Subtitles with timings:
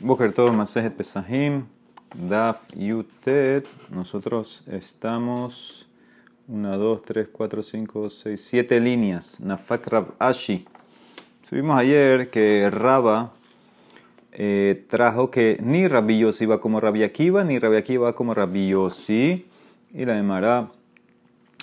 [0.00, 1.64] Boker todo Masejet Pesahim,
[2.14, 3.66] Daf Yutet.
[3.90, 5.88] Nosotros estamos
[6.46, 9.40] 1, 2, 3, 4, 5, 6, 7 líneas.
[9.40, 10.64] Nafak Rav Ashi.
[11.50, 13.32] Subimos ayer que Raba
[14.30, 18.34] eh, trajo que ni Rabbi Yossi va como Rabbi Akiva, ni Rabbi Akiva va como
[18.34, 19.46] Rabbi Yossi.
[19.92, 20.70] Y la Emara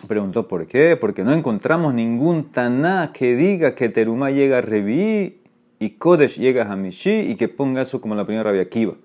[0.10, 0.98] preguntó por qué.
[0.98, 5.45] Porque no encontramos ningún Taná que diga que Teruma llega a Revi
[5.80, 8.96] y Kodesh llega a Hamishi y que ponga eso como la primera Rabbi Akiva.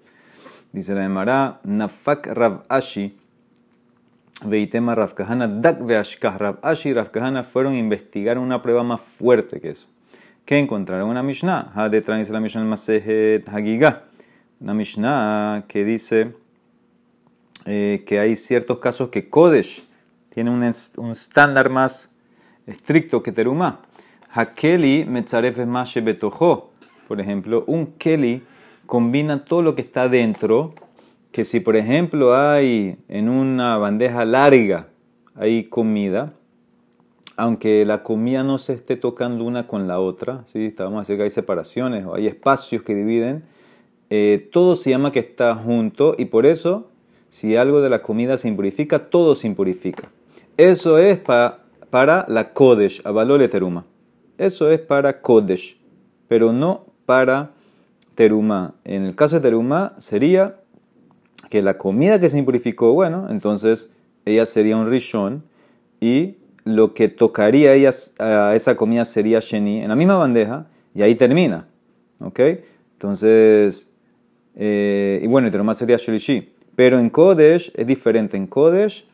[0.73, 3.18] Dice la Emara, Nafak Rav Ashi,
[4.45, 6.39] Veitema Rav Kahana, Dak Veashkah.
[6.39, 9.89] Rav Ashi y Rav Kahana fueron a investigar una prueba más fuerte que eso.
[10.45, 11.09] ¿Qué encontraron?
[11.09, 11.72] Una Mishnah.
[11.75, 14.04] Ha detrás dice la Mishnah Masejet Hagigah.
[14.61, 16.34] Una Mishnah que dice
[17.67, 19.84] eh, que hay ciertos casos que Kodesh
[20.31, 22.11] tiene un, estándar más
[22.67, 23.81] estricto que Terumah.
[24.32, 26.70] Hakeli metzaref mashe betojo.
[27.08, 28.43] Por ejemplo, un keli
[28.86, 30.75] combina todo lo que está dentro.
[31.32, 34.89] Que si, por ejemplo, hay en una bandeja larga,
[35.37, 36.33] hay comida,
[37.37, 40.67] aunque la comida no se esté tocando una con la otra, ¿sí?
[40.67, 43.44] Estábamos a que hay separaciones o hay espacios que dividen,
[44.11, 46.91] eh, todo se llama que está junto y por eso,
[47.28, 50.11] si algo de la comida se impurifica, todo se impurifica.
[50.56, 53.87] Eso es para la Kodesh, Avalole Teruma.
[54.41, 55.77] Eso es para Kodesh,
[56.27, 57.51] pero no para
[58.15, 58.75] Teruma.
[58.85, 60.57] En el caso de Teruma sería
[61.51, 63.91] que la comida que se impurificó, bueno, entonces
[64.25, 65.45] ella sería un rishon
[66.01, 71.03] y lo que tocaría ella, a esa comida sería sheni en la misma bandeja y
[71.03, 71.69] ahí termina.
[72.21, 72.41] ¿Ok?
[72.95, 73.93] Entonces,
[74.57, 76.51] eh, y bueno, el teruma sería shelishi.
[76.77, 78.39] Pero en Kodesh es diferente.
[78.39, 79.07] En Kodesh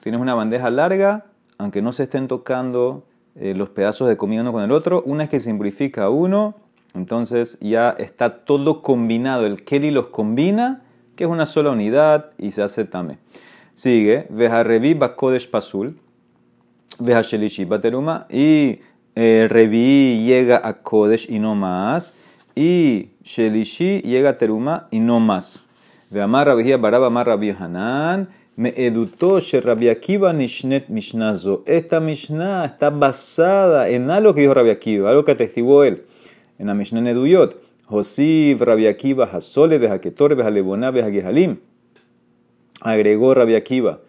[0.00, 3.04] tienes una bandeja larga, aunque no se estén tocando
[3.36, 5.02] eh, los pedazos de comida uno con el otro.
[5.04, 6.54] Una es que se impurifica uno,
[6.94, 9.46] entonces ya está todo combinado.
[9.46, 10.82] El keli los combina,
[11.16, 13.18] que es una sola unidad, y se hace tame.
[13.74, 15.98] Sigue, Vejarevi Bakodesh Pasul,
[16.98, 18.80] Vejashelishi Bateruma, y
[19.14, 22.14] eh, Revi llega a Kodesh y no más,
[22.54, 25.64] y Shelishi llega a Teruma y no más.
[26.10, 31.62] Veamar Rabihia Baraba Mar Rabbi Hanan, me edutó Rabbi Akiva Nishnet Mishnazo.
[31.66, 36.04] Esta Mishnah está basada en algo que dijo Rabbi Akiva, algo que atestiguó él.
[36.58, 37.60] En la Mishnah Neduyot.
[37.86, 41.58] Josiv Rabbi Akiva Hasole Bejaketore Bejalebona Bejagehalim.
[42.80, 44.00] Agregó Rabbi Akiva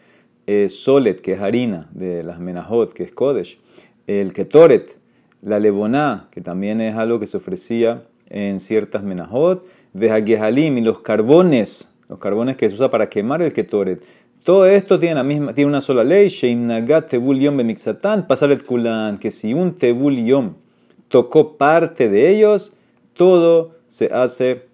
[0.48, 3.60] eh, Solet, que es harina de las Menahot, que es Kodesh.
[4.08, 4.98] El Ketoret,
[5.42, 9.66] la Leboná, que también es algo que se ofrecía en ciertas Menahot.
[9.94, 14.04] Bejagehalim y los carbones, los carbones que se usa para quemar el Ketoret.
[14.44, 19.18] Todo esto tiene, la misma, tiene una sola ley, Sheimnagat Tebul Yom Bemixatan, Pasalet Kulan,
[19.18, 20.56] que si un Tebul Yom
[21.08, 22.74] tocó parte de ellos,
[23.14, 24.66] todo se hace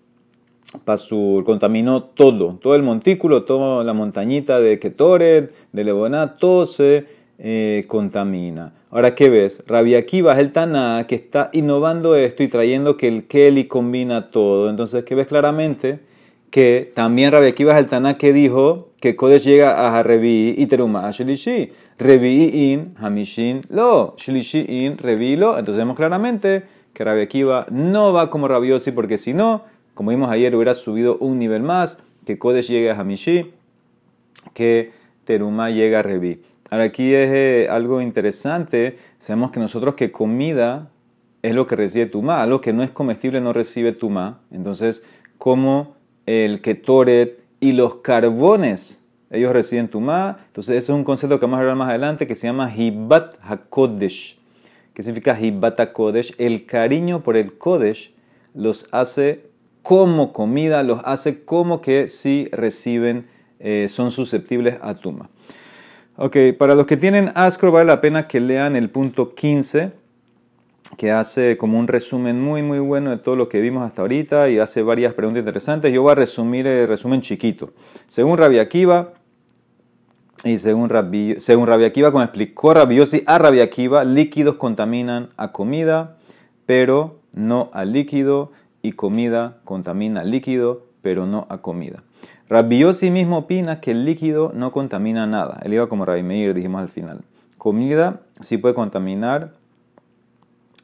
[0.86, 7.06] pasur, contaminó todo, todo el montículo, toda la montañita de Ketoret, de Leboná, todo se
[7.38, 8.74] eh, contamina.
[8.90, 9.64] Ahora, ¿qué ves?
[9.68, 14.32] Rabbi Akiva es el Taná que está innovando esto y trayendo que el Keli combina
[14.32, 14.68] todo.
[14.68, 16.00] Entonces, ¿qué ves claramente?
[16.52, 21.12] Que también Rabbi Akiva Taná que dijo que Kodesh llega a Revi y Teruma a
[21.12, 21.72] Shelishi.
[21.98, 24.16] Revi in, Hamishin lo.
[24.18, 25.60] Shelishi in, Revi lo.
[25.60, 30.10] Entonces vemos claramente que Rabbi Akiva no va como Rabbi Yossi porque si no, como
[30.12, 33.52] vimos ayer, hubiera subido un nivel más, que Kodesh llegue a Hamishi,
[34.54, 34.92] que
[35.24, 36.42] Teruma llega a Revi.
[36.72, 40.92] Ahora aquí es eh, algo interesante, sabemos que nosotros que comida
[41.42, 44.42] es lo que recibe Tuma, algo que no es comestible no recibe Tuma.
[44.52, 45.04] Entonces,
[45.38, 45.96] como
[46.30, 49.02] el Ketoret y los carbones,
[49.32, 50.38] ellos reciben Tumá.
[50.46, 53.36] Entonces, ese es un concepto que vamos a hablar más adelante que se llama Hibat
[53.42, 54.38] HaKodesh.
[54.94, 56.36] ¿Qué significa Hibat HaKodesh?
[56.38, 58.14] El cariño por el Kodesh
[58.54, 59.50] los hace
[59.82, 63.28] como comida, los hace como que si reciben,
[63.60, 65.32] eh, son susceptibles a Tuma.
[66.16, 69.94] Ok, para los que tienen Ascro vale la pena que lean el punto 15
[70.98, 74.50] que hace como un resumen muy muy bueno de todo lo que vimos hasta ahorita
[74.50, 75.94] y hace varias preguntas interesantes.
[75.94, 77.72] Yo voy a resumir el resumen chiquito.
[78.08, 79.14] Según Rabbi Akiva,
[80.44, 85.30] y según Rabbi, según Rabbi Akiva, como explicó Rabbi Yossi, a Rabbi Akiva, líquidos contaminan
[85.36, 86.18] a comida,
[86.66, 88.52] pero no a líquido,
[88.82, 92.04] y comida contamina líquido, pero no a comida.
[92.48, 95.60] Rabbi Yossi mismo opina que el líquido no contamina nada.
[95.64, 97.22] Él iba como Rabbi Meir, dijimos al final.
[97.58, 99.54] Comida sí puede contaminar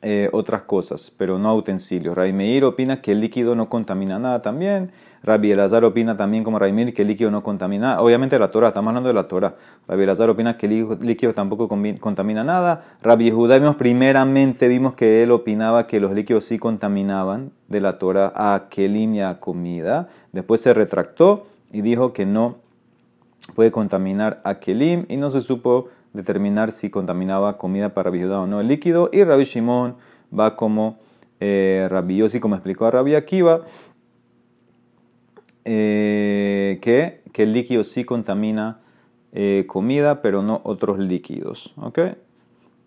[0.07, 2.15] eh, otras cosas, pero no utensilios.
[2.15, 4.91] Ray Meir opina que el líquido no contamina nada también.
[5.23, 7.99] Rabbi Elazar opina también como Raimir que el líquido no contamina.
[7.99, 9.55] Obviamente la Torah, estamos hablando de la Torah.
[9.87, 12.83] Rabbi Elazar opina que el líquido tampoco contamina nada.
[13.01, 18.31] Rabbi Judá primeramente vimos que él opinaba que los líquidos sí contaminaban de la Torah
[18.35, 20.09] a kelim y a comida.
[20.31, 22.57] Después se retractó y dijo que no
[23.55, 28.47] puede contaminar a kelim y no se supo determinar si contaminaba comida para Rabbi o
[28.47, 29.09] no el líquido.
[29.11, 29.95] Y Rabbi Shimon
[30.37, 30.97] va como
[31.39, 33.61] eh, Rabbi como explicó a Rabbi Akiva,
[35.65, 38.79] eh, que, que, el líquido sí contamina
[39.33, 41.73] eh, comida, pero no otros líquidos.
[41.77, 41.99] ¿Ok?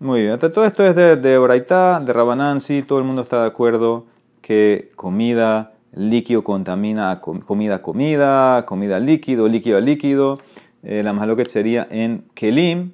[0.00, 0.38] Muy bien.
[0.38, 4.06] Todo esto es de, de de Rabanán, sí, todo el mundo está de acuerdo
[4.40, 10.38] que comida, líquido contamina comida, comida, comida líquido, líquido a líquido.
[10.84, 12.92] Eh, la que sería en Kelim,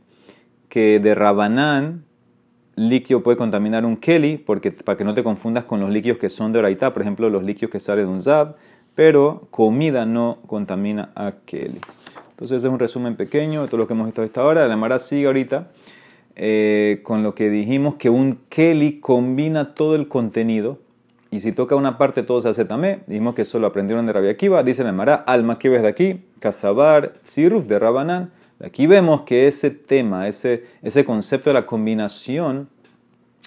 [0.74, 2.04] que de Rabanán
[2.74, 6.28] líquido puede contaminar un Keli, porque, para que no te confundas con los líquidos que
[6.28, 8.56] son de Oraitá, por ejemplo, los líquidos que salen de un Zab,
[8.96, 11.78] pero comida no contamina a Keli.
[12.30, 14.66] Entonces, ese es un resumen pequeño de todo lo que hemos visto hasta ahora.
[14.66, 15.68] La Mara sigue ahorita
[16.34, 20.80] eh, con lo que dijimos que un Keli combina todo el contenido.
[21.30, 23.02] Y si toca una parte, todo se hace tamé.
[23.06, 24.64] Dijimos que eso lo aprendieron de Rabia Akiva.
[24.64, 28.32] Dice la Mara, alma que ves de aquí, Casabar, Siruf de Rabanán.
[28.60, 32.68] Aquí vemos que ese tema, ese, ese concepto de la combinación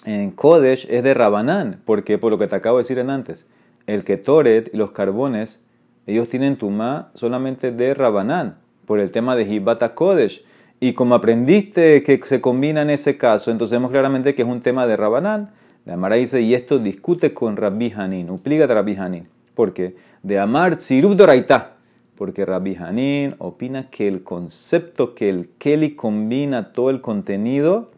[0.04, 3.46] en Kodesh es de Rabanán, porque por lo que te acabo de decir antes,
[3.86, 5.60] el Ketoret y los carbones,
[6.06, 10.44] ellos tienen tumá solamente de Rabanán, por el tema de Hibata Kodesh.
[10.80, 14.60] Y como aprendiste que se combina en ese caso, entonces vemos claramente que es un
[14.60, 15.50] tema de Rabanán.
[15.84, 19.28] La Amara dice, y esto discute con Rabbi Hanin, a Rabbi Hanin.
[19.54, 19.96] ¿Por qué?
[20.22, 21.77] De Amar Tzirub Doraita
[22.18, 27.92] porque Rabbi Hanin opina que el concepto que el Keli combina todo el contenido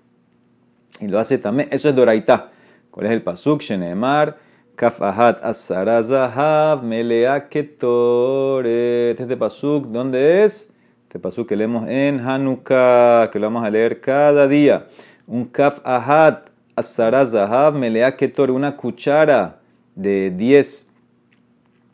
[1.00, 2.50] y lo hace también, eso es Doraita.
[2.90, 3.62] ¿Cuál es el pasuk?
[3.62, 4.37] Shenemar,
[4.76, 9.19] Kaf Ahat Asarazahav, Melea Ketoret.
[9.19, 10.69] Este pasuk, ¿dónde es?
[11.05, 14.87] Este pasuk que leemos en Hanukkah, que lo vamos a leer cada día.
[15.26, 19.61] Un Kaf Ahat Asarazahav, Melea Ketoret, una cuchara
[19.94, 20.90] de 10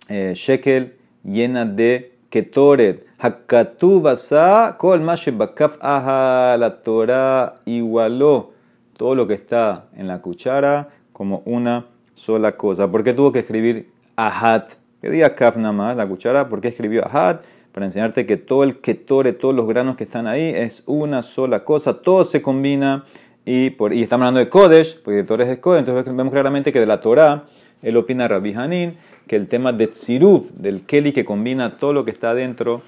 [0.09, 8.53] eh, shekel llena de Ketoret, Hakatu Basa, Kol Bakaf Aha, la Torah igualó
[8.99, 12.91] todo lo que está en la cuchara como una sola cosa.
[12.91, 14.75] ¿Por qué tuvo que escribir Ahat?
[15.01, 16.51] ¿Qué diga Kaf nada más, la cuchara?
[16.51, 17.43] ¿Por qué escribió Ahat?
[17.73, 21.65] Para enseñarte que todo el Ketoret, todos los granos que están ahí, es una sola
[21.65, 23.07] cosa, todo se combina.
[23.47, 26.81] Y, por, y estamos hablando de Kodesh, porque Torah es Kodesh, entonces vemos claramente que
[26.81, 27.47] de la Torah,
[27.81, 32.05] él opina Rabbi Hanin, que el tema de Tziruf, del Keli que combina todo lo
[32.05, 32.83] que está adentro,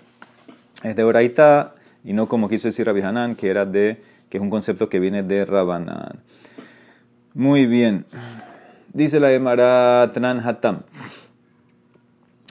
[0.82, 1.75] es de Oraita
[2.05, 4.00] y no como quiso decir Rabbi Hanan, que, era de,
[4.31, 6.20] que es un concepto que viene de Rabanán.
[7.35, 8.06] Muy bien.
[8.93, 10.82] Dice la Emara Tran Hatam.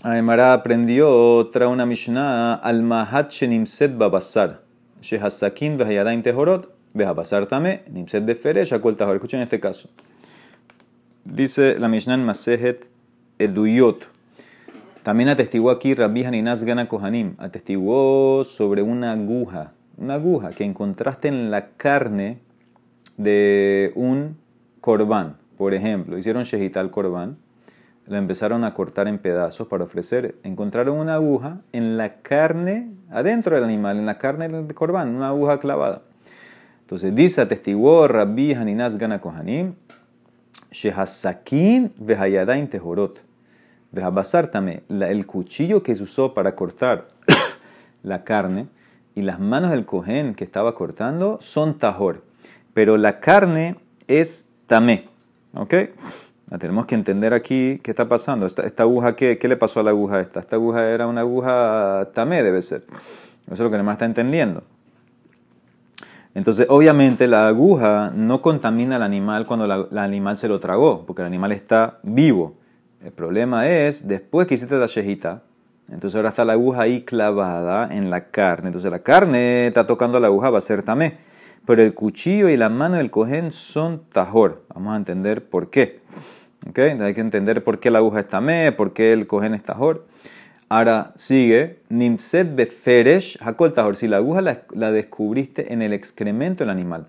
[0.04, 4.62] La Emara aprendió otra una Mishnah al Mahat Shenimset Babasar.
[5.02, 6.72] Shehasakin Vehayadain Tehorot.
[6.94, 7.84] Behabasar Tame.
[7.92, 8.64] Nimset Befere.
[8.64, 9.16] Shakol Tahor.
[9.16, 9.90] Escuchen este caso.
[11.26, 12.88] Dice la Mishnah en Masejet
[13.40, 14.08] Eduyot.
[15.04, 17.36] También atestiguó aquí Rabbi Haninaz Gana Kohanim.
[17.38, 19.72] Atestiguó sobre una aguja.
[19.98, 22.40] Una aguja que encontraste en la carne
[23.16, 24.38] de un
[24.82, 25.38] corbán.
[25.58, 27.38] Por ejemplo, hicieron shehital corbán.
[28.06, 30.36] Lo empezaron a cortar en pedazos para ofrecer.
[30.44, 35.30] Encontraron una aguja en la carne, adentro del animal, en la carne del corbán, una
[35.30, 36.04] aguja clavada.
[36.82, 39.74] Entonces dice, atestiguó Rabbi Haninaz Gana Kohanim,
[40.72, 43.27] Shehasakin vehayadain tehorot
[44.52, 47.06] también el cuchillo que se usó para cortar
[48.04, 48.68] la carne
[49.16, 52.24] y las manos del cojén que estaba cortando son tajor.
[52.74, 53.76] Pero la carne
[54.08, 55.06] es tamé.
[55.54, 55.74] ¿Ok?
[56.60, 58.46] tenemos que entender aquí qué está pasando.
[58.46, 60.40] Esta, esta aguja, ¿qué, ¿qué, le pasó a la aguja esta?
[60.40, 62.86] Esta aguja era una aguja tamé, debe ser.
[63.48, 64.64] Eso es lo que además está entendiendo.
[66.36, 71.24] Entonces, obviamente, la aguja no contamina al animal cuando el animal se lo tragó, porque
[71.24, 72.56] el animal está vivo.
[73.04, 75.44] El problema es, después que hiciste la shejita,
[75.90, 78.68] entonces ahora está la aguja ahí clavada en la carne.
[78.68, 81.18] Entonces la carne está tocando la aguja, va a ser tamé.
[81.66, 84.64] Pero el cuchillo y la mano del cojín son tajor.
[84.74, 86.02] Vamos a entender por qué.
[86.70, 86.92] ¿Okay?
[87.00, 90.06] Hay que entender por qué la aguja es tamé, por qué el cojín es tajor.
[90.70, 93.96] Ahora sigue, nimset beferesh hakol tajor.
[93.96, 97.08] Si la aguja la, la descubriste en el excremento del animal,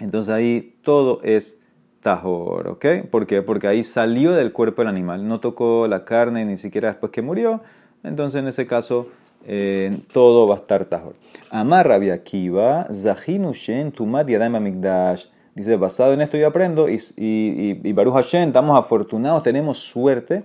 [0.00, 1.60] entonces ahí todo es
[2.04, 3.08] tajor, ¿ok?
[3.10, 3.40] ¿Por qué?
[3.40, 7.22] Porque ahí salió del cuerpo del animal, no tocó la carne ni siquiera después que
[7.22, 7.62] murió,
[8.04, 9.08] entonces en ese caso
[9.46, 11.14] eh, todo va a estar tajor.
[11.50, 13.92] Amar Rabbi Akiva, Zahinu Shen
[14.54, 15.24] Amigdash.
[15.54, 20.44] Dice, basado en esto yo aprendo y, y, y, Baruch Hashem, estamos afortunados, tenemos suerte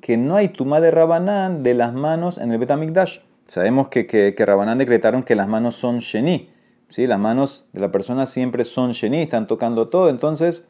[0.00, 3.18] que no hay tumá de Rabanán de las manos en el Betamikdash.
[3.46, 6.50] Sabemos que, que, que Rabanán decretaron que las manos son Sheni.
[6.88, 7.06] ¿sí?
[7.06, 10.10] Las manos de la persona siempre son Sheni, están tocando todo.
[10.10, 10.66] Entonces,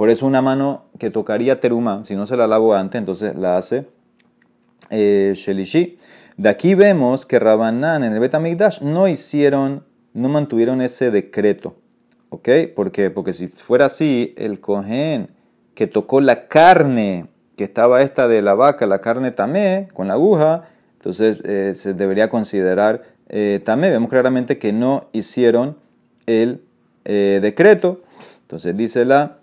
[0.00, 3.58] por eso una mano que tocaría Terumá, si no se la lavo antes, entonces la
[3.58, 3.86] hace
[4.88, 5.98] eh, Shelishi.
[6.38, 11.76] De aquí vemos que Rabanán en el Betamikdash no hicieron, no mantuvieron ese decreto.
[12.30, 12.48] ¿Ok?
[12.74, 13.10] ¿Por qué?
[13.10, 15.28] Porque si fuera así, el Cohen
[15.74, 17.26] que tocó la carne
[17.56, 21.92] que estaba esta de la vaca, la carne tamé, con la aguja, entonces eh, se
[21.92, 23.90] debería considerar eh, tamé.
[23.90, 25.76] Vemos claramente que no hicieron
[26.24, 26.64] el
[27.04, 28.00] decreto.
[28.44, 29.39] Entonces dice la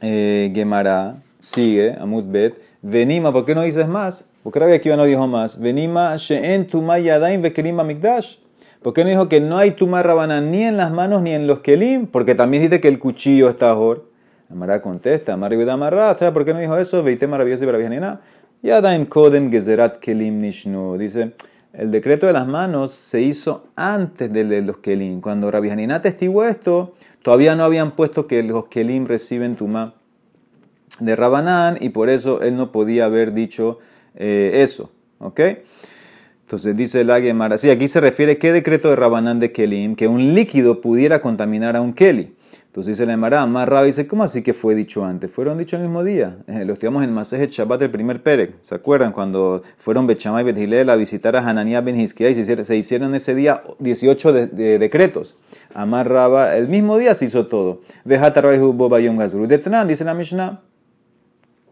[0.00, 4.28] eh, Gemara, sigue, Amutbet, venima, ¿por qué no dices más?
[4.42, 5.58] Porque Rabbi Akiva no dijo más.
[5.60, 8.36] Venima she'en tumay yadaim vekelim mikdash.
[8.82, 11.48] ¿Por qué no dijo que no hay tumá rabana ni en las manos ni en
[11.48, 12.06] los kelim?
[12.06, 14.08] Porque también dice que el cuchillo está ahor.
[14.48, 17.02] Amara contesta, Amar Amarra, ¿sabes por qué no dijo eso?
[17.02, 18.20] Veite maravilloso y para
[18.62, 20.96] Yadaim kodem gezerat kelim nishnu.
[20.96, 21.32] Dice,
[21.76, 25.20] el decreto de las manos se hizo antes de los kelim.
[25.20, 29.94] Cuando Rabbi Hanina testiguó esto, todavía no habían puesto que los kelim reciben tumá
[31.00, 33.78] de Rabanán y por eso él no podía haber dicho
[34.14, 34.90] eh, eso.
[35.18, 35.40] ¿Ok?
[36.42, 40.06] Entonces dice la Gemara, sí, aquí se refiere qué decreto de Rabanán de Kelim, que
[40.06, 42.35] un líquido pudiera contaminar a un Keli.
[42.76, 45.30] Entonces dice la Gemara, más Rabbi dice, ¿cómo así que fue dicho antes?
[45.30, 46.36] Fueron dichos el mismo día.
[46.46, 48.56] Eh, lo estudiamos en Masejet Shabbat del primer Perek.
[48.60, 52.66] ¿Se acuerdan cuando fueron Bechamay y Bethilel a visitar a Hananiah Ben y se hicieron,
[52.66, 55.38] se hicieron ese día 18 de, decretos?
[55.72, 57.80] Amar Rabba, el mismo día se hizo todo.
[58.04, 59.46] Gazuru.
[59.46, 60.60] dice la Mishnah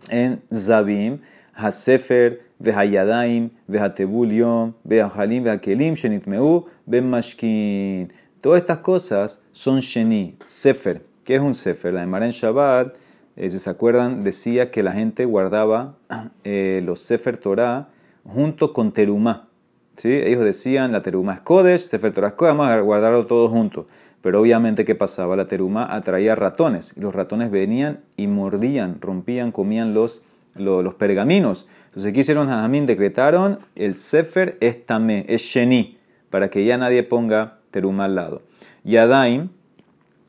[0.08, 1.18] en Zabim,
[1.52, 8.11] Hasefer, Vehayadaim, Vehatebul Yom, Vehalim, Vehakelim, Shenitmeu, Ben Mashkin.
[8.45, 11.03] Todas estas cosas son Sheni, Sefer.
[11.25, 11.95] ¿Qué es un Sefer?
[11.95, 12.95] La de en Shabbat,
[13.37, 15.95] eh, si se acuerdan, decía que la gente guardaba
[16.45, 17.89] eh, los Sefer Torah
[18.23, 19.49] junto con Terumá.
[19.95, 20.13] ¿Sí?
[20.13, 23.87] Ellos decían, la Terumá es Kodesh, Sefer Torah es Kodesh, vamos a guardarlo todo junto.
[24.21, 25.37] Pero obviamente, ¿qué pasaba?
[25.37, 30.21] La teruma atraía ratones y los ratones venían y mordían, rompían, comían los,
[30.55, 31.67] los, pergaminos.
[31.87, 32.49] Entonces, ¿qué hicieron?
[32.49, 35.97] Jajamín decretaron el Sefer es Tamé, es Sheni,
[36.29, 38.43] para que ya nadie ponga teruma al lado.
[38.85, 39.49] Yadaim,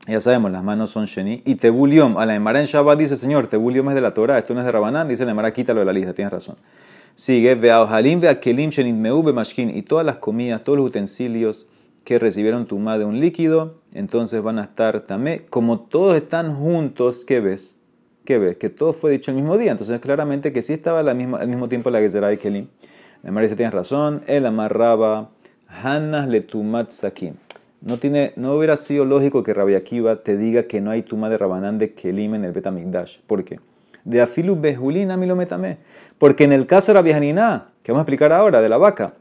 [0.08, 1.42] ya sabemos, las manos son Sheni.
[1.44, 4.52] Y Tebuliom, a la Emara en Shabbat dice, Señor, Tebuliom es de la Torah, esto
[4.52, 6.56] no es de Rabanán, dice la Emara, quítalo de la lista, tienes razón.
[7.14, 11.66] Sigue, Veaohalim, Veakelim, Shenit Meube, Mashkin, y todas las comidas, todos los utensilios
[12.04, 15.46] que recibieron tumá de un líquido, entonces van a estar tamé.
[15.48, 17.78] Como todos están juntos, ¿qué ves?
[18.24, 18.56] ¿Qué ves?
[18.56, 19.70] Que todo fue dicho el mismo día.
[19.70, 22.66] Entonces, claramente que sí estaba al mismo, al mismo tiempo la Gezerá y Kelim.
[23.22, 25.30] La dice, tienes razón, él amarraba
[25.82, 27.36] Hanas le tumat sakin.
[27.80, 31.28] No, tiene, no hubiera sido lógico que Rabbi Akiva te diga que no hay tumá
[31.28, 33.18] de Rabanán de Kelim en el Betamigdash.
[33.26, 33.60] ¿Por qué?
[34.04, 35.78] De afilu behulina metamé.
[36.18, 39.14] Porque en el caso de Rabbi Hanina, que vamos a explicar ahora, de la vaca,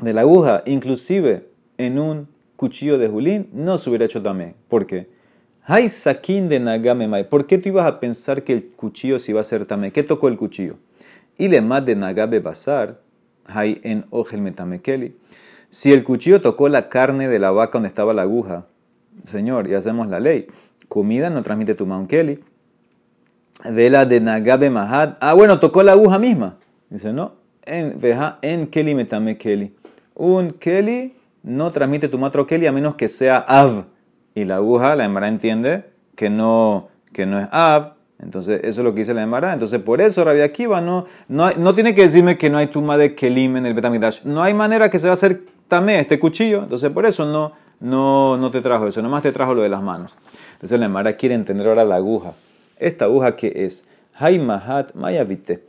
[0.00, 4.54] de la aguja, inclusive en un cuchillo de Julín, no se hubiera hecho también.
[4.68, 5.08] ¿Por qué?
[5.64, 7.28] Hay saquín de Nagamemai.
[7.28, 9.92] ¿Por qué tú ibas a pensar que el cuchillo se iba a hacer también?
[9.92, 10.76] ¿Qué tocó el cuchillo?
[11.36, 13.00] Y le más de Nagabe Basar,
[13.46, 15.14] hay en Ogel Metamekeli.
[15.70, 18.66] Si el cuchillo tocó la carne de la vaca donde estaba la aguja,
[19.24, 20.46] señor, ya hacemos la ley.
[20.88, 22.40] Comida no transmite tu Kelly.
[23.70, 25.16] Vela de Nagabe Mahad.
[25.20, 26.56] Ah, bueno, tocó la aguja misma.
[26.88, 27.34] Dice, no.
[27.64, 29.74] En, veja, en Kelly Metamekeli.
[30.14, 33.84] Un Kelly no transmite tu matro Kelly a menos que sea Av.
[34.34, 35.84] Y la aguja, la Emara entiende
[36.14, 37.94] que no, que no es Av.
[38.20, 39.52] Entonces, eso es lo que dice la Emara.
[39.52, 42.96] Entonces, por eso Rabbi Akiva no, no, no tiene que decirme que no hay tuma
[42.96, 44.22] de Kelim en el Betamidash.
[44.24, 46.62] No hay manera que se va a hacer tamé este cuchillo.
[46.62, 49.00] Entonces, por eso no, no, no te trajo eso.
[49.02, 50.16] Nomás te trajo lo de las manos.
[50.54, 52.32] Entonces, la Emara quiere entender ahora la aguja.
[52.78, 55.62] Esta aguja que es Haimahat Mayavite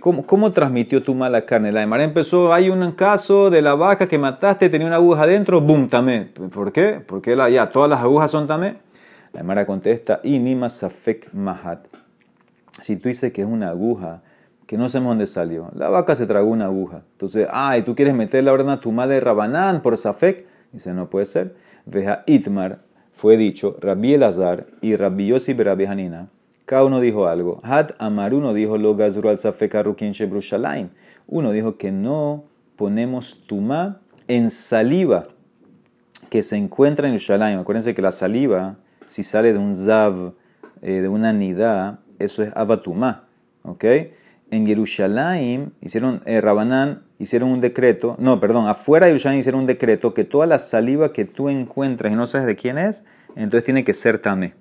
[0.00, 1.72] cómo, transmitió tu mala carne.
[1.72, 5.60] La Mara empezó, hay un caso de la vaca que mataste, tenía una aguja adentro,
[5.60, 6.26] boom, tamé.
[6.26, 7.02] ¿Por qué?
[7.04, 8.76] Porque la, ya todas las agujas son tamé.
[9.32, 11.86] La Mara contesta, inima safek mahat.
[12.80, 14.22] Si tú dices que es una aguja,
[14.72, 15.70] que no sabemos dónde salió.
[15.74, 17.02] La vaca se tragó una aguja.
[17.12, 20.46] Entonces, ah, y tú quieres meter la orden a tu madre Rabanán por safek.
[20.72, 21.54] Dice, no puede ser.
[21.84, 22.78] Veja Itmar,
[23.12, 26.30] fue dicho, Rabbi Elazar y Rabbi Yossi Rabbi Hanina
[26.64, 27.60] cada uno dijo algo.
[27.62, 29.38] Had Amar uno dijo lo gazru al
[31.26, 32.44] Uno dijo que no
[32.76, 35.28] ponemos tumá en saliva
[36.30, 37.58] que se encuentra en Yerushalayim.
[37.58, 38.76] Acuérdense que la saliva,
[39.08, 40.32] si sale de un zav,
[40.80, 43.24] eh, de una nidá, eso es avatumá.
[43.64, 43.84] ¿Ok?
[44.52, 46.40] En Jerusalén hicieron, eh,
[47.18, 51.12] hicieron un decreto, no, perdón, afuera de Jerusalén hicieron un decreto que toda la saliva
[51.12, 53.02] que tú encuentras y no sabes de quién es,
[53.34, 54.54] entonces tiene que ser tamé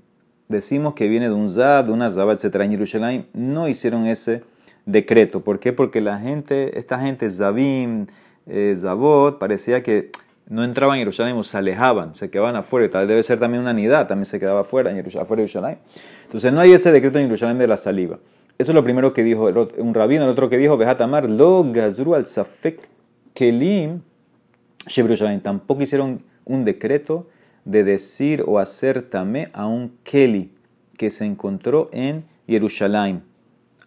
[0.52, 2.56] decimos que viene de un Zab, de una Zab, etc.
[2.62, 4.44] En Jerusalén no hicieron ese
[4.86, 5.44] decreto.
[5.44, 5.74] ¿Por qué?
[5.74, 8.08] Porque la gente, esta gente, Zabim,
[8.46, 10.12] eh, Zabot, parecía que
[10.48, 12.90] no entraban en Jerusalén se alejaban, se quedaban afuera.
[12.90, 15.78] Tal debe ser también una unidad, también se quedaba afuera, afuera de Jerusalén.
[16.26, 18.20] Entonces no hay ese decreto en Jerusalén de la saliva.
[18.62, 19.50] Eso es lo primero que dijo
[19.80, 22.88] un rabino, el otro que dijo, Bejatamar, lo gazru al safek
[23.34, 24.02] kelim.
[25.42, 27.26] Tampoco hicieron un decreto
[27.66, 30.52] de decir o hacer tamé a un keli
[30.96, 33.24] que se encontró en Jerusalén.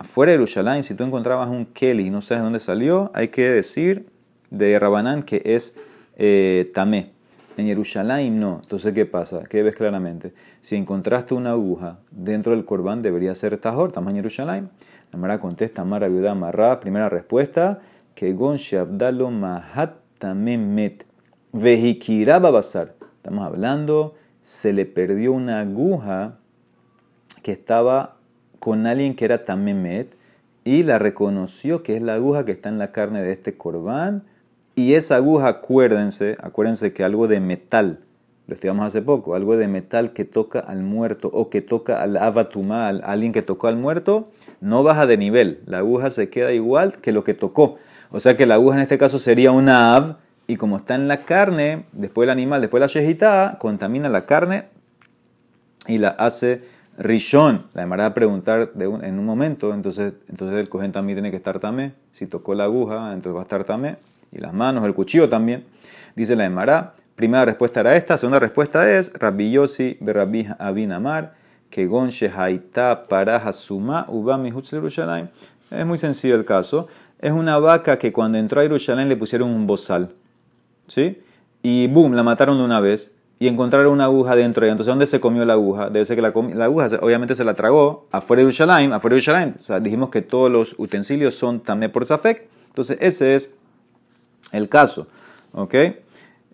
[0.01, 3.49] Afuera de Jerusalén, si tú encontrabas un keli y no sabes dónde salió, hay que
[3.49, 4.09] decir
[4.51, 5.77] de Rabanán que es
[6.17, 7.13] eh, tamé.
[7.57, 8.59] En Jerusalén no.
[8.65, 9.45] Entonces, ¿qué pasa?
[9.49, 10.33] ¿Qué ves claramente?
[10.65, 14.71] Si encontraste una aguja dentro del corbán, debería ser estamos en Jerusalén.
[15.13, 17.81] La Mara contesta, Mara viuda Marra, primera respuesta,
[18.15, 21.05] que Gon Shavdalo Mahat Tamemet.
[21.53, 22.95] Vejikira Babasar.
[23.17, 26.39] Estamos hablando, se le perdió una aguja
[27.43, 28.17] que estaba
[28.59, 30.17] con alguien que era Tamemet
[30.65, 34.25] y la reconoció que es la aguja que está en la carne de este corbán
[34.75, 38.01] y esa aguja, acuérdense, acuérdense que algo de metal,
[38.47, 42.17] lo estudiamos hace poco, algo de metal que toca al muerto o que toca al
[42.17, 44.29] avatuma, a alguien que tocó al muerto,
[44.61, 45.61] no baja de nivel.
[45.67, 47.77] La aguja se queda igual que lo que tocó.
[48.11, 51.09] O sea que la aguja en este caso sería una av y como está en
[51.09, 54.67] la carne, después del animal, después de la shejitá, contamina la carne
[55.87, 56.63] y la hace
[56.99, 57.67] rishon.
[57.73, 61.61] La demará a preguntar en un momento, entonces, entonces el cohen también tiene que estar
[61.61, 61.95] tamé.
[62.11, 63.97] Si tocó la aguja, entonces va a estar tamé
[64.35, 65.65] y las manos, el cuchillo también.
[66.15, 66.95] Dice la Emara.
[67.17, 68.19] Primera respuesta era esta.
[68.19, 71.35] Segunda respuesta es Rabbi Yossi Berabbi Abinamar,
[71.71, 75.29] que gonche haita para hasuma ubami Yerushalayim.
[75.71, 76.89] Es muy sencillo el caso.
[77.21, 80.11] Es una vaca que cuando entró a Jerusalén le pusieron un bozal.
[80.89, 81.23] ¿Sí?
[81.63, 83.13] Y boom, la mataron de una vez.
[83.39, 84.73] Y encontraron una aguja dentro de ella.
[84.73, 85.91] Entonces, ¿dónde se comió la aguja?
[85.91, 88.93] Debe ser que la, aguja obviamente se la tragó afuera de Jerusalén.
[88.93, 89.55] Afuera de Jerusalén.
[89.57, 92.49] O sea, dijimos que todos los utensilios son también por Zafek.
[92.69, 93.55] Entonces, ese es
[94.53, 95.07] el caso.
[95.53, 95.75] ¿Ok?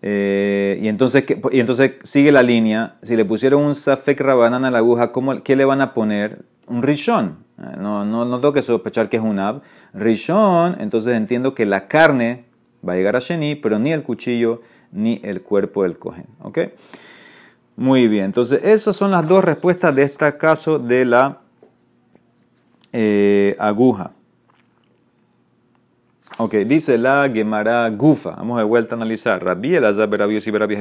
[0.03, 2.97] Eh, y, entonces, y entonces sigue la línea.
[3.03, 6.45] Si le pusieron un safek rabanana a la aguja, ¿cómo, ¿qué le van a poner?
[6.67, 7.45] Un rishon.
[7.59, 9.63] Eh, no, no, no tengo que sospechar que es un ab.
[9.93, 12.45] Rishon, entonces entiendo que la carne
[12.87, 16.27] va a llegar a Sheni, pero ni el cuchillo ni el cuerpo del cohen.
[16.41, 16.59] ¿Ok?
[17.77, 18.27] Muy bien.
[18.27, 21.41] Entonces, esas son las dos respuestas de este caso de la
[22.93, 24.13] eh, aguja.
[26.39, 28.31] Ok, dice la Gemara Gufa.
[28.31, 29.45] Vamos de vuelta a analizar.
[29.45, 30.81] Rabbi Elazar Berabios y Berabios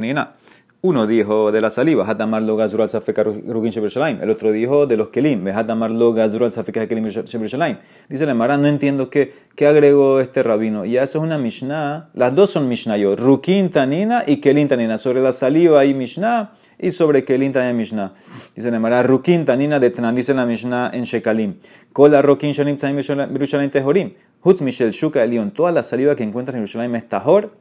[0.81, 3.23] Uno dijo de la saliva, Hatamar lo gazur al safeka.
[3.23, 7.03] El otro dijo de los kelim, Hatamar lo gazur al safeka kelim.
[7.03, 10.85] Dice la Gemara, no entiendo qué, qué agregó este rabino.
[10.85, 12.09] Y eso es una Mishnah.
[12.13, 13.15] Las dos son yo.
[13.15, 14.97] Rukin tanina y kelim tanina.
[14.97, 18.13] Sobre la saliva hay Mishnah y sobre kelim tanina Mishnah.
[18.55, 20.15] Dice la Gemara, Rukin tanina de Tanan.
[20.15, 21.55] Dice la Mishnah en Shekalim.
[21.93, 24.13] Kola rukin shalim tanim Yerushalayim tehorim.
[24.41, 27.51] Hutz Michel Shuka Elion, toda la saliva que encuentras en Jerusalén es tahor,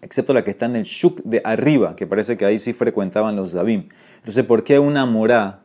[0.00, 3.36] excepto la que está en el Shuk de arriba, que parece que ahí sí frecuentaban
[3.36, 3.88] los Zabim.
[4.16, 5.60] Entonces, ¿por qué una morá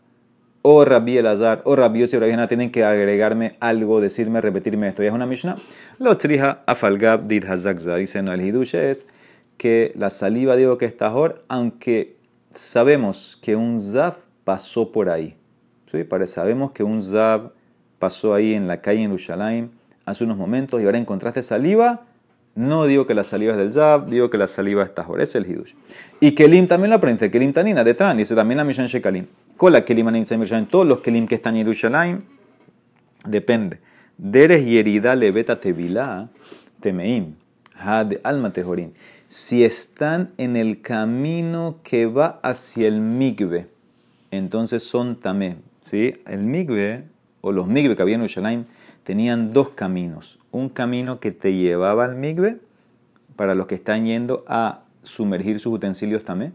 [0.63, 2.17] o Rabbi Elazar o Rabbi Yossi
[2.49, 5.01] tienen que agregarme algo, decirme, repetirme esto?
[5.01, 5.55] ¿Ya es una Mishnah?
[5.99, 7.95] Lo trija afalgab dit hazakza.
[7.95, 9.05] Dice, no, el hidush es
[9.58, 12.17] que la saliva digo que es tahor, aunque
[12.51, 15.38] sabemos que un Zav pasó por ahí.
[15.95, 16.27] ¿Sí?
[16.27, 17.51] Sabemos que un Zav
[17.99, 19.71] pasó ahí en la calle en Jerusalén
[20.05, 22.05] hace unos momentos y ahora encontraste saliva,
[22.55, 25.36] no digo que la saliva es del Zab, digo que la saliva es Tahor, es
[25.36, 25.73] el Hidush.
[26.21, 29.27] Y Kelim también lo aprende, Kelim Tanina, detrás, dice también la Mishan Shekalim.
[29.58, 30.25] Con la Kelim Anim
[30.69, 32.25] todos los Kelim que están en Jerusalén,
[33.25, 33.79] depende.
[34.17, 36.29] Deres yerida leveta tevilá
[36.79, 37.36] temeim,
[37.77, 38.93] had alma tejorín.
[39.27, 43.67] Si están en el camino que va hacia el migbe,
[44.31, 45.58] entonces son tamé.
[45.91, 47.04] El migbe,
[47.41, 48.65] o los migbe que había en Jerusalén,
[49.04, 50.39] tenían dos caminos.
[50.52, 52.58] Un camino que te llevaba al migbe,
[53.36, 56.54] para los que están yendo a sumergir sus utensilios también,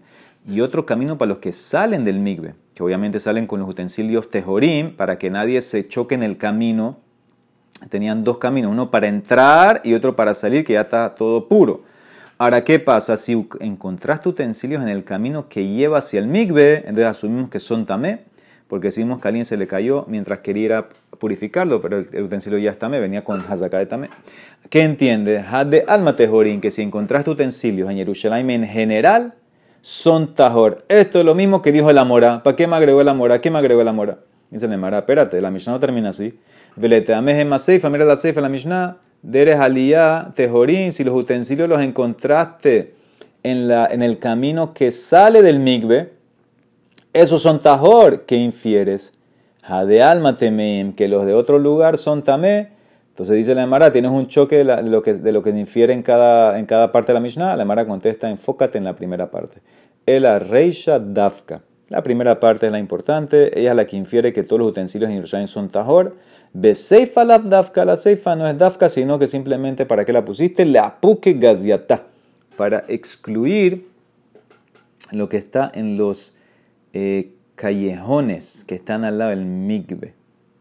[0.49, 4.29] y otro camino para los que salen del migbe, que obviamente salen con los utensilios
[4.31, 6.99] tejorim, para que nadie se choque en el camino.
[7.89, 11.85] Tenían dos caminos, uno para entrar y otro para salir, que ya está todo puro.
[12.37, 13.17] Ahora, ¿qué pasa?
[13.17, 17.85] Si encontraste utensilios en el camino que lleva hacia el migbe, entonces asumimos que son
[17.85, 18.25] tamé,
[18.71, 20.87] porque decimos que a alguien se le cayó mientras quería
[21.19, 24.11] purificarlo, pero el, utensilio ya está, me venía con Hazaká de Tamé.
[24.69, 25.45] ¿Qué entiende?
[25.67, 29.35] de alma tejorín, que si encontraste utensilios en Jerusalén en general,
[29.81, 30.85] son tajor.
[30.89, 32.45] Esto es lo mismo que dijo el Amora.
[32.45, 33.41] ¿Para qué me agregó el Amora?
[33.41, 34.19] ¿Qué me agregó el Amora?
[34.51, 36.39] Dice el Amora, espérate, la Mishnah no termina así.
[36.77, 38.99] Velete ameje maseifa, mira la seifa, la Mishnah.
[39.21, 42.95] Deres aliyah, tejorín, si los utensilios los encontraste
[43.43, 46.20] en, la, en el camino que sale del migbe,
[47.13, 48.23] esos son tajor.
[48.23, 49.13] ¿Qué infieres?
[49.63, 52.71] Jade alma temeim, que los de otro lugar son tamé.
[53.09, 56.03] Entonces dice la Emara, tienes un choque de, lo que, de lo que infiere en
[56.03, 57.57] cada, en cada parte de la Mishnah.
[57.57, 59.61] La Emara contesta, enfócate en la primera parte.
[60.07, 61.63] El reisha dafka.
[61.91, 65.11] La primera parte es la importante, ella es la que infiere que todos los utensilios
[65.11, 66.17] en Yerushalayim son tahor.
[66.53, 70.65] Beseifa la dafka, la seifa no es dafka, sino que simplemente para qué la pusiste,
[70.65, 72.07] la apuke gaziata,
[72.57, 73.89] para excluir
[75.11, 76.37] lo que está en los
[76.93, 80.15] eh, callejones que están al lado del migbe.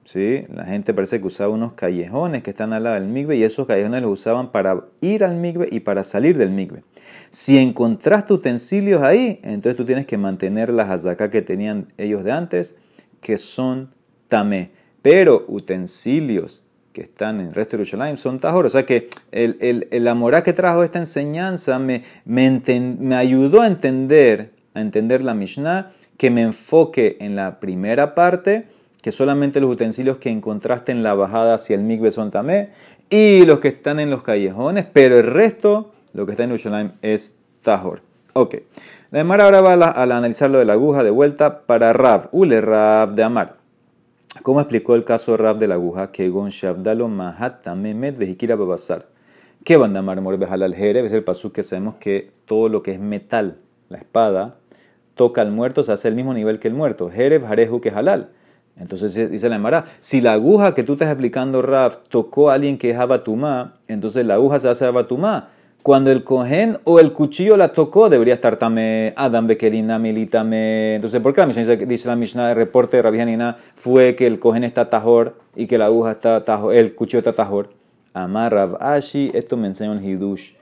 [0.03, 0.41] ¿Sí?
[0.51, 3.67] La gente parece que usaba unos callejones que están al lado del migbe y esos
[3.67, 6.81] callejones los usaban para ir al migbe y para salir del migbe.
[7.29, 12.31] Si encontraste utensilios ahí, entonces tú tienes que mantener las azacá que tenían ellos de
[12.31, 12.77] antes,
[13.21, 13.93] que son
[14.27, 14.71] tamé.
[15.03, 18.65] Pero utensilios que están en el resto de Yerushalayim son tajor.
[18.65, 22.61] O sea que el, el, el que trajo esta enseñanza me, me,
[22.99, 28.67] me ayudó a entender, a entender la Mishnah, que me enfoque en la primera parte,
[29.01, 32.71] que solamente los utensilios que encontraste en la bajada hacia el migbe son tamé,
[33.10, 36.91] y los que están en los callejones, pero el resto lo que está en Yerushalayim
[37.01, 38.01] es Tahor.
[38.34, 38.55] Ok.
[39.12, 42.27] La ahora va a, analizar lo de la aguja de vuelta para Rab.
[42.34, 43.55] Ule Rab de Amar.
[44.43, 46.12] ¿Cómo explicó el caso Rab de la aguja?
[46.12, 49.08] Que Gon Shabdalo Mahata Memet Vejikira Babasar.
[49.63, 51.05] ¿Qué van a amar al Jereb?
[51.05, 54.58] Es el pasú que sabemos que todo lo que es metal, la espada,
[55.19, 57.12] toca al muerto, se hace el mismo nivel que el muerto.
[57.12, 58.29] Jereb Hareju que halal.
[58.77, 62.77] Entonces dice la Emara, si la aguja que tú estás explicando, Rab, tocó a alguien
[62.77, 65.49] que es Abatumá, entonces la aguja se hace Abatumá.
[65.84, 70.95] Cuando el cohen o el cuchillo la tocó, debería estar tamé Adam Bekerina Militame.
[70.95, 73.19] Entonces, ¿por qué la Mishnah dice, la Mishnah de reporte de Rabbi
[73.75, 77.34] fue que el cohen está tajor y que la aguja está tajor, el cuchillo está
[77.34, 77.71] tajor?
[78.13, 80.53] Amar Rav Ashi, esto me enseña un Hidush.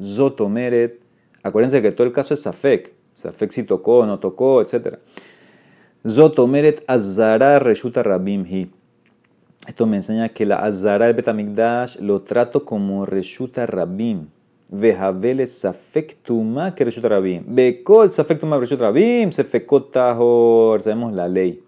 [0.00, 1.00] Zotomeret.
[1.42, 2.93] Acuérdense que todo el caso es Safek.
[3.14, 4.98] Safek si tocó o no tocó, etc.
[6.06, 8.70] Zotomeret Azara Reshuta Rabim Hi.
[9.66, 14.26] Esto me enseña que la Azara del Betamigdash lo trato como Reshuta Rabim.
[14.70, 17.44] Vejavele safektuma que reshut rabim.
[17.46, 20.82] Bekol safektuma reshut rabim, sefekot tahor.
[20.82, 21.62] Sabemos la ley.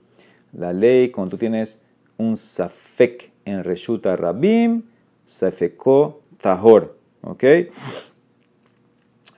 [0.52, 1.78] La ley, cuando tú tienes
[2.16, 4.82] un safek en reshuta rabim,
[5.24, 6.96] sefekot tahor.
[7.22, 7.44] ¿Ok?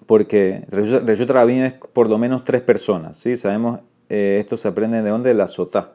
[0.08, 3.18] Porque reshuta rabim es por lo menos tres personas.
[3.18, 3.36] ¿sí?
[3.36, 5.34] Sabemos, eh, esto se aprende de dónde?
[5.34, 5.92] La sota.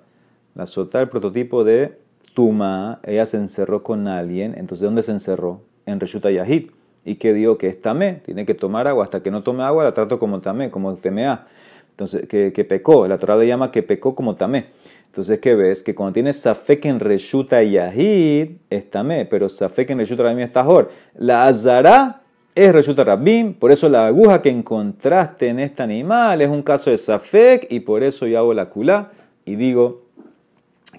[0.53, 1.97] La sota, el prototipo de
[2.35, 4.53] Tuma, ella se encerró con alguien.
[4.55, 5.61] Entonces, ¿dónde se encerró?
[5.87, 6.69] En reshuta yahid
[7.03, 9.83] y que digo que es tamé, tiene que tomar agua, hasta que no tome agua
[9.83, 11.47] la trato como tamé, como temea.
[11.89, 14.67] Entonces, que, que pecó, la Torah le llama que pecó como tamé.
[15.07, 15.81] Entonces, ¿qué ves?
[15.81, 20.53] Que cuando tienes safek en reshuta yahid, es tamé, pero safek en reshuta rabim es
[20.53, 20.91] tahor.
[21.15, 22.22] La azara
[22.55, 26.89] es reshuta rabim, por eso la aguja que encontraste en este animal es un caso
[26.89, 29.11] de safek, y por eso yo hago la culá
[29.45, 30.03] y digo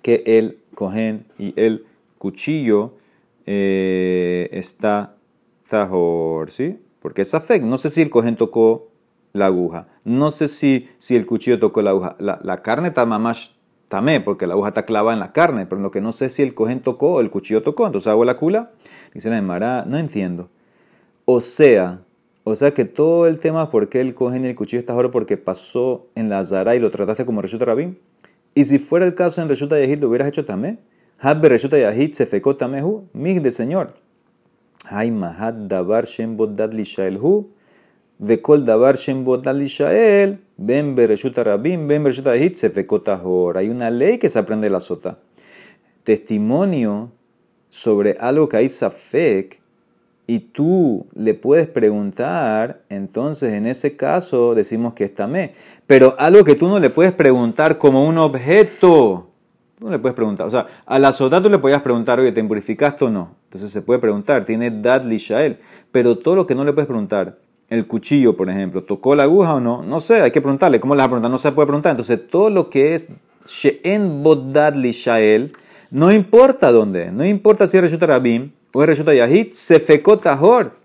[0.02, 1.86] que el cogen y el
[2.18, 2.94] cuchillo
[3.46, 5.14] eh, está
[5.64, 6.78] Zahor, ¿sí?
[7.00, 7.62] Porque es Safek.
[7.62, 8.88] No sé si el cojín tocó
[9.32, 9.88] la aguja.
[10.04, 12.16] No sé si, si el cuchillo tocó la aguja.
[12.18, 13.48] La, carne está mamash
[13.88, 15.66] tamé, porque la aguja está clavada en la carne.
[15.66, 17.86] Pero lo que no sé si el cojín tocó o el cuchillo tocó.
[17.86, 18.72] Entonces hago la cula.
[19.12, 20.50] Dice la Emara, no entiendo.
[21.26, 22.02] O sea,
[22.42, 25.10] o sea que todo el tema por qué el cojín y el cuchillo está ahora
[25.10, 27.98] porque pasó en la Zara y lo trataste como Reshuta Rabín.
[28.54, 30.78] Y si fuera el caso en Reshuta Yahid, lo hubieras hecho tamé.
[31.18, 33.94] Habbe Reshuta Yahid se fecó tamehu, mig de señor.
[34.84, 37.48] Hay mahad davar shem bodad lishael hu,
[38.18, 43.56] vekol davar shem bodad lishael, ben bereshut rabim, ben bereshut ahit sefekotahor.
[43.56, 45.18] Hay una ley que se aprende la sota.
[46.02, 47.12] Testimonio
[47.70, 49.63] sobre algo que hay safek
[50.26, 55.54] y tú le puedes preguntar, entonces en ese caso decimos que es tamé.
[55.86, 59.30] Pero algo que tú no le puedes preguntar como un objeto,
[59.80, 60.46] no le puedes preguntar.
[60.46, 63.36] O sea, a la sota tú le podías preguntar, oye, ¿te impurificaste o no?
[63.44, 65.58] Entonces se puede preguntar, tiene dad lishael.
[65.92, 69.54] Pero todo lo que no le puedes preguntar, el cuchillo, por ejemplo, ¿tocó la aguja
[69.54, 69.82] o no?
[69.82, 70.80] No sé, hay que preguntarle.
[70.80, 71.30] ¿Cómo le vas a preguntar?
[71.30, 71.90] No se puede preguntar.
[71.90, 73.10] Entonces todo lo que es
[73.46, 75.52] she'en bodad lishael,
[75.90, 80.18] no importa dónde, no importa si es Reshuta Rabim o es Reshuta Yahid, se fecó
[80.18, 80.76] tajor.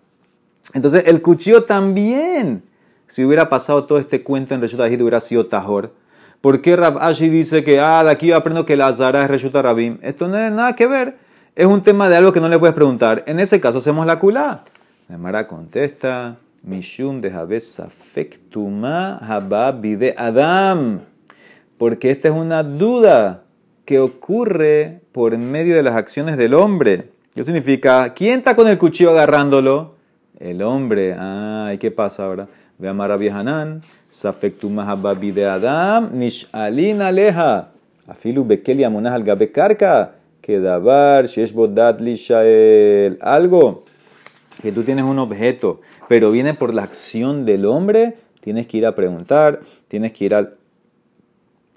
[0.73, 2.63] Entonces el cuchillo también,
[3.07, 5.91] si hubiera pasado todo este cuento en Reshuta Yahid, hubiera sido tajor.
[6.39, 9.29] ¿Por qué Rav Ashi dice que, ah, de aquí yo aprendo que la Zara es
[9.29, 9.97] Reshuta Rabim?
[10.03, 11.17] Esto no tiene nada que ver.
[11.55, 13.23] Es un tema de algo que no le puedes preguntar.
[13.25, 14.63] En ese caso hacemos la culá.
[15.09, 19.19] La Mara contesta, Mishum de Safektuma
[19.81, 21.01] de Adam.
[21.79, 23.45] Porque esta es una duda
[23.83, 27.09] que ocurre por medio de las acciones del hombre.
[27.39, 28.13] ¿Qué significa?
[28.13, 29.95] ¿Quién está con el cuchillo agarrándolo?
[30.41, 31.15] El hombre.
[31.17, 32.49] Ah, ¿y qué pasa ahora?
[32.77, 37.69] Ve a Marabi Hanan, Safektuma de Adam, Nishalin Aleja.
[38.09, 43.17] Afilu bekeli amonah al gabe karka, que dabar, shesh bodat lishael.
[43.21, 43.85] Algo
[44.61, 48.85] que tú tienes un objeto, pero viene por la acción del hombre, tienes que ir
[48.85, 50.57] a preguntar, tienes que ir al,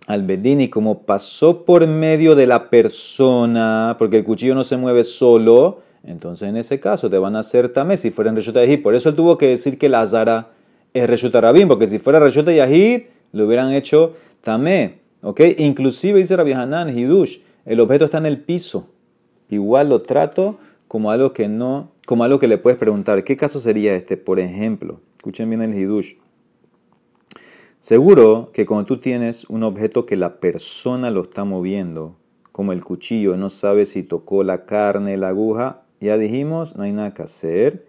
[0.06, 5.04] al bedín como pasó por medio de la persona, porque el cuchillo no se mueve
[5.04, 8.82] solo, entonces en ese caso te van a hacer tamé si fuera en Reshut Yahid.
[8.82, 10.50] Por eso él tuvo que decir que la Zara
[10.92, 15.00] es Reshut Rabin, porque si fuera Reshut Yahid, lo hubieran hecho tamé.
[15.22, 15.40] ¿Ok?
[15.58, 18.88] Inclusive dice Rabbi Hanan, Hidush, el objeto está en el piso.
[19.48, 23.22] Igual lo trato como algo que no, como algo que le puedes preguntar.
[23.22, 24.16] ¿Qué caso sería este?
[24.16, 26.14] Por ejemplo, escuchen bien el Hidush.
[27.82, 32.14] Seguro que cuando tú tienes un objeto que la persona lo está moviendo,
[32.52, 36.92] como el cuchillo, no sabe si tocó la carne, la aguja, ya dijimos, no hay
[36.92, 37.84] nada que hacer.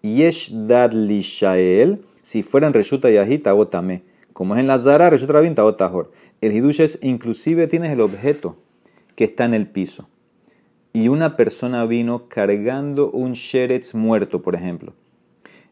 [0.00, 4.02] Yesh dad lishael, si fuera en Reshuta Yahit, agótame.
[4.32, 6.10] Como es en la Zara, Reshuta Rabin, tagotajor.
[6.40, 8.56] El hidush es, inclusive tienes el objeto
[9.14, 10.08] que está en el piso.
[10.94, 14.94] Y una persona vino cargando un sheretz muerto, por ejemplo.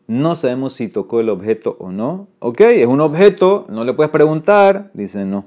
[0.07, 2.29] No sabemos si tocó el objeto o no.
[2.39, 4.91] Ok, es un objeto, no le puedes preguntar.
[4.95, 5.47] Dice no.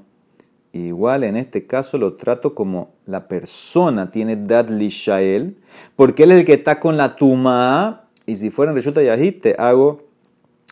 [0.72, 5.58] Igual en este caso lo trato como la persona tiene Dad Lishael,
[5.95, 9.41] porque él es el que está con la tuma, y si fuera en Reshuta Yahid,
[9.41, 10.10] te hago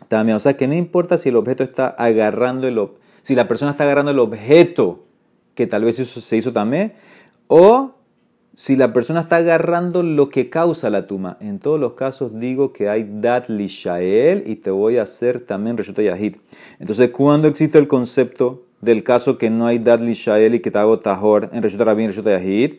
[0.07, 0.35] también.
[0.35, 2.79] O sea que no importa si el objeto está agarrando el
[3.23, 5.05] si la persona está agarrando el objeto
[5.55, 6.93] que tal vez se hizo también,
[7.47, 7.96] o
[8.57, 11.37] si la persona está agarrando lo que causa la tuma.
[11.41, 15.77] En todos los casos digo que hay Dat Lishael y te voy a hacer también
[15.77, 16.37] Reshuta Yahid.
[16.79, 20.79] Entonces, cuando existe el concepto del caso que no hay Dad Lishael y que te
[20.79, 22.73] hago Tajor en Reshut Rabin y Reshut Yahid,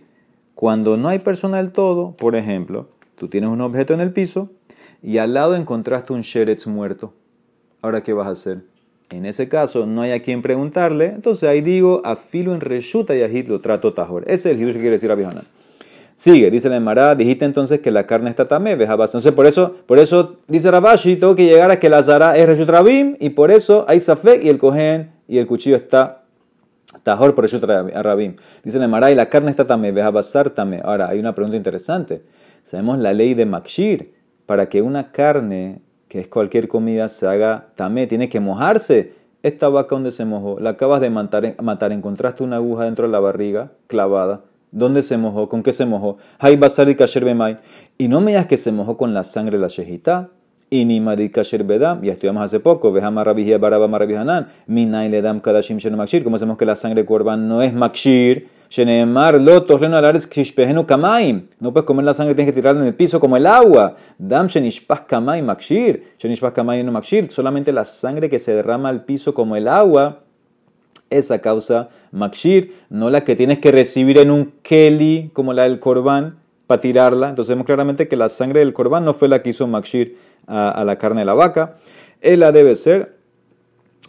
[0.56, 4.50] cuando no hay persona del todo, por ejemplo, tú tienes un objeto en el piso
[5.00, 7.14] y al lado encontraste un Sheretz muerto.
[7.82, 8.64] Ahora, ¿qué vas a hacer?
[9.10, 13.46] En ese caso, no hay a quien preguntarle, entonces ahí digo, afilo en Reshuta Yahid
[13.46, 14.24] lo trato Tajor.
[14.24, 15.44] Ese es el hidush que quiere decir Abihana.
[16.18, 20.00] Sigue, dice la Emara, dijiste entonces que la carne está tamé, Entonces, por eso, por
[20.00, 23.52] eso dice Rabashi, tengo que llegar a que la Zara es Reshut Rabim, y por
[23.52, 26.24] eso hay Safek y el Cohen y el cuchillo está
[27.04, 28.34] tajor por eso rabim.
[28.64, 30.80] Dice el y la carne está tamé, a basar tamé.
[30.82, 32.24] Ahora, hay una pregunta interesante.
[32.64, 34.12] Sabemos la ley de Makshir.
[34.44, 39.12] Para que una carne, que es cualquier comida, se haga tamé, tiene que mojarse.
[39.44, 43.12] Esta vaca donde se mojó, la acabas de matar, matar, encontraste una aguja dentro de
[43.12, 44.40] la barriga clavada.
[44.70, 45.48] ¿Dónde se mojó?
[45.48, 46.18] ¿Con qué se mojó?
[46.38, 47.24] Hay basar y kasher
[47.96, 50.30] Y no me digas que se mojó con la sangre de la shejita.
[50.70, 55.40] Y ni madik kasher bedam, ya estudiamos hace poco, vejama rabihia baraba marabihanan, minay ledam
[55.40, 59.96] kadashim shenu makshir, como hacemos que la sangre corban no es makshir, sheneemar lotos leno
[59.96, 63.38] alares kishpehenu kamaim, no puedes comer la sangre, tienes que tirarla en el piso como
[63.38, 68.52] el agua, dam shenishpah kamaim makshir, shenishpah kamaim no makshir, solamente la sangre que se
[68.52, 70.24] derrama al piso como el agua,
[71.10, 75.78] esa causa makshir, no la que tienes que recibir en un keli como la del
[75.78, 79.50] korban para tirarla, entonces vemos claramente que la sangre del korban no fue la que
[79.50, 80.16] hizo makshir
[80.48, 81.76] a, la carne de la vaca.
[82.20, 83.16] Ella debe ser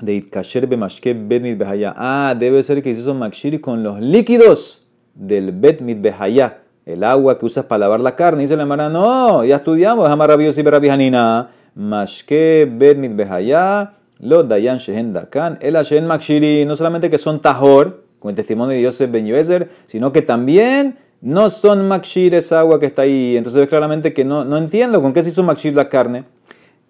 [0.01, 1.93] de Itkasher Bemashke Bet Behaya.
[1.95, 6.61] Ah, debe ser que hizo Makshir con los líquidos del Bet Behaya.
[6.85, 8.41] El agua que usas para lavar la carne.
[8.43, 10.09] Dice la hermana, no, ya estudiamos.
[10.09, 11.51] Es maravilloso y Berabihanina.
[11.75, 13.98] Mashke Bet Behaya.
[14.19, 15.57] Lo Dayan Shehen Dakan.
[15.61, 16.65] El Hashem Makshiri.
[16.65, 20.97] No solamente que son Tahor, con el testimonio de Yosef Ben Yoezer, sino que también
[21.21, 23.37] no son makshir esa agua que está ahí.
[23.37, 26.25] Entonces claramente que no, no entiendo con qué se hizo makshir la carne.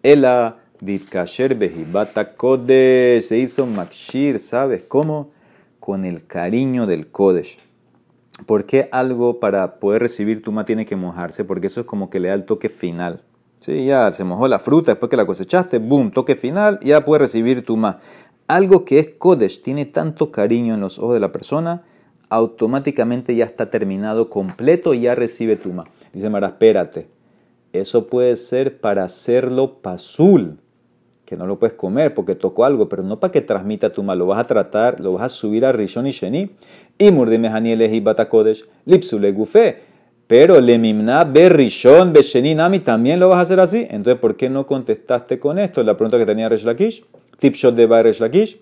[0.04, 3.22] Ela ditkasher behibata kodesh.
[3.22, 5.32] Se hizo makshir, ¿sabes cómo?
[5.80, 7.60] Con el cariño del kodesh.
[8.46, 11.44] ¿Por qué algo para poder recibir tuma tiene que mojarse?
[11.44, 13.24] Porque eso es como que le da el toque final.
[13.60, 17.20] Sí, ya se mojó la fruta después que la cosechaste, boom, toque final, ya puede
[17.20, 18.00] recibir tuma.
[18.48, 21.84] Algo que es kodesh, tiene tanto cariño en los ojos de la persona
[22.30, 25.86] automáticamente ya está terminado completo ya recibe tuma.
[26.14, 27.08] Dice Mara, espérate.
[27.74, 30.60] Eso puede ser para hacerlo pasul,
[31.26, 34.16] que no lo puedes comer porque tocó algo, pero no para que transmita tuma.
[34.16, 36.52] Lo vas a tratar, lo vas a subir a Rishon y Sheni.
[36.98, 39.89] Y murdime y batakodesh, lipsule gufe.
[40.30, 43.88] Pero le mimna be Rishon be Sheni nami también lo vas a hacer así.
[43.90, 45.82] Entonces, ¿por qué no contestaste con esto?
[45.82, 47.04] La pregunta que tenía Resh Lakish.
[47.40, 48.60] Tipshot de Resh Lakish.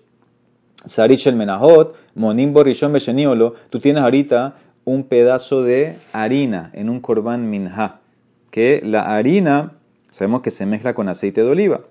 [0.86, 7.00] Sarich el Menahot, Monimbo Rishon Besheniolo, tú tienes ahorita un pedazo de harina en un
[7.00, 8.00] korban minha,
[8.50, 9.74] que la harina
[10.08, 11.82] sabemos que se mezcla con aceite de oliva.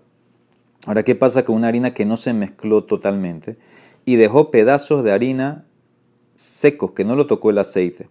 [0.88, 3.58] Ahora, ¿qué pasa con una harina que no se mezcló totalmente
[4.06, 5.66] y dejó pedazos de harina
[6.34, 8.10] secos que no lo tocó el aceite?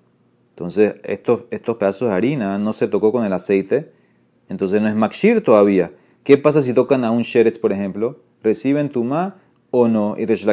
[0.57, 3.93] Entonces, estos, estos pedazos de harina no se tocó con el aceite,
[4.49, 5.93] entonces no es makshir todavía.
[6.25, 8.21] ¿Qué pasa si tocan a un sheret, por ejemplo?
[8.43, 9.37] Reciben tuma
[9.71, 10.15] o no.
[10.17, 10.47] Y Resh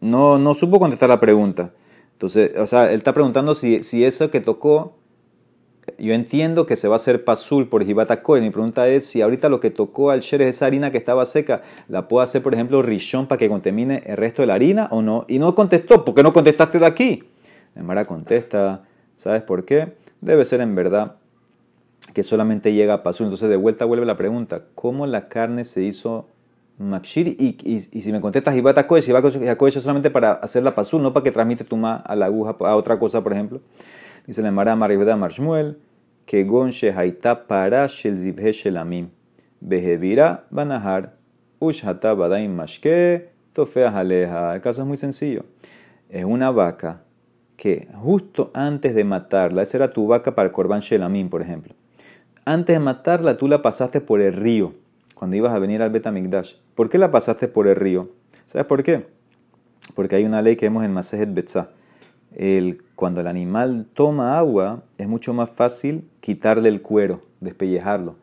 [0.00, 1.74] no, no supo contestar la pregunta.
[2.12, 4.96] Entonces, o sea, él está preguntando si, si eso que tocó,
[5.98, 9.48] yo entiendo que se va a hacer pasul por Jibata Mi pregunta es si ahorita
[9.48, 12.54] lo que tocó al Sher es esa harina que estaba seca, ¿la puedo hacer, por
[12.54, 15.24] ejemplo, rishon para que contamine el resto de la harina o no?
[15.26, 17.24] Y no contestó, ¿por qué no contestaste de aquí?
[17.82, 18.84] Mara contesta,
[19.16, 19.96] ¿sabes por qué?
[20.20, 21.16] Debe ser en verdad
[22.12, 23.26] que solamente llega a pasul.
[23.26, 26.28] Entonces, de vuelta vuelve la pregunta, ¿cómo la carne se hizo
[26.76, 30.74] Makshir, y, y, si me contestas Hibata Kodesh, Hibata Kodesh es solamente para hacer la
[30.74, 33.60] pasul, no para que transmite tu ma a la aguja, a otra cosa, por ejemplo.
[34.26, 35.78] Dice la Mara Maribeda Marshmuel,
[36.26, 39.10] que gonche haita para shel zibhe shelamim,
[39.60, 41.14] behevira banahar,
[41.60, 44.56] ushata badaim mashke, tofea jaleja.
[44.56, 45.44] El caso es muy sencillo.
[46.08, 47.04] Es una vaca
[47.56, 51.74] que justo antes de matarla, esa era tu vaca para el korban shelamim, por ejemplo.
[52.44, 54.74] Antes de matarla, tú la pasaste por el río
[55.14, 56.54] cuando ibas a venir al Betamigdash.
[56.74, 58.10] ¿Por qué la pasaste por el río?
[58.46, 59.06] ¿Sabes por qué?
[59.94, 61.70] Porque hay una ley que vemos en Masejet Betzah.
[62.34, 68.16] El, cuando el animal toma agua, es mucho más fácil quitarle el cuero, despellejarlo.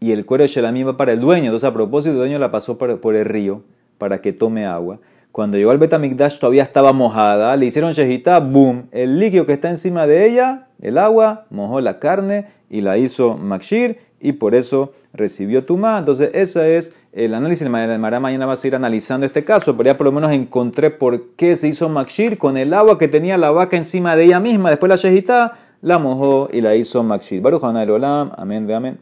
[0.00, 1.46] Y el cuero de Shelamim va para el dueño.
[1.46, 3.62] Entonces, a propósito, el dueño la pasó por el río
[3.98, 4.98] para que tome agua.
[5.32, 7.56] Cuando llegó al Betamigdash todavía estaba mojada.
[7.56, 8.88] Le hicieron shejita, boom.
[8.92, 13.38] El líquido que está encima de ella, el agua, mojó la carne y la hizo
[13.38, 15.98] Makshir y por eso recibió Tumá.
[15.98, 17.66] Entonces, ese es el análisis.
[17.66, 20.90] El Mará mañana va a seguir analizando este caso, pero ya por lo menos encontré
[20.90, 24.38] por qué se hizo Makshir con el agua que tenía la vaca encima de ella
[24.38, 24.68] misma.
[24.68, 27.40] Después la Shejitá la mojó y la hizo Makshir.
[27.40, 28.90] Baruch Olam, amén, amén.